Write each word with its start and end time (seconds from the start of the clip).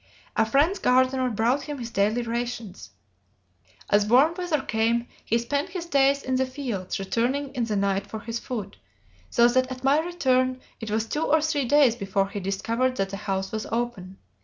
A 0.35 0.47
friend's 0.47 0.79
gardener 0.79 1.29
brought 1.29 1.61
him 1.61 1.77
his 1.77 1.91
daily 1.91 2.23
rations. 2.23 2.89
As 3.91 4.07
warm 4.07 4.33
weather 4.35 4.63
came, 4.63 5.05
he 5.23 5.37
spent 5.37 5.69
his 5.69 5.85
days 5.85 6.23
in 6.23 6.37
the 6.37 6.45
fields, 6.47 6.97
returning 6.97 7.53
in 7.53 7.65
the 7.65 7.75
night 7.75 8.07
for 8.07 8.21
his 8.21 8.39
food, 8.39 8.77
so 9.29 9.47
that 9.47 9.71
at 9.71 9.83
my 9.83 9.99
return 9.99 10.59
it 10.79 10.89
was 10.89 11.05
two 11.05 11.25
or 11.25 11.39
three 11.39 11.65
days 11.65 11.95
before 11.95 12.29
he 12.29 12.39
discovered 12.39 12.97
that 12.97 13.11
the 13.11 13.17
house 13.29 13.51
was 13.51 13.67
open. 13.67 14.17